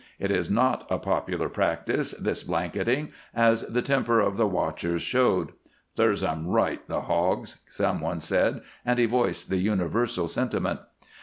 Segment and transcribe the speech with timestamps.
[0.17, 5.51] It is not a popular practice, this blanketing, as the temper of the watchers showed.
[5.95, 10.79] "Serves 'em right, the hogs," some one said, and he voiced the universal sentiment.